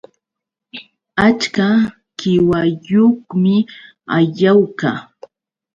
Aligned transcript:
Achka 1.27 1.67
qiwayuqmi 2.19 3.55
Ayawka 4.17 4.91